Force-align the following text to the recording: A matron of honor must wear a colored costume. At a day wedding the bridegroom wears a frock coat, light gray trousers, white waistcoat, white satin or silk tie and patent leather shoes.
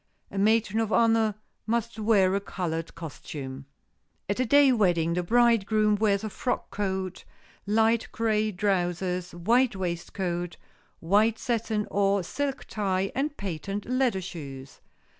A 0.31 0.39
matron 0.39 0.79
of 0.79 0.91
honor 0.91 1.35
must 1.67 1.99
wear 1.99 2.33
a 2.33 2.39
colored 2.39 2.95
costume. 2.95 3.67
At 4.27 4.39
a 4.39 4.47
day 4.47 4.71
wedding 4.71 5.13
the 5.13 5.21
bridegroom 5.21 5.95
wears 5.95 6.23
a 6.23 6.29
frock 6.31 6.71
coat, 6.71 7.23
light 7.67 8.07
gray 8.11 8.51
trousers, 8.51 9.35
white 9.35 9.75
waistcoat, 9.75 10.57
white 11.01 11.37
satin 11.37 11.85
or 11.91 12.23
silk 12.23 12.65
tie 12.65 13.11
and 13.13 13.37
patent 13.37 13.85
leather 13.85 14.21
shoes. 14.21 14.79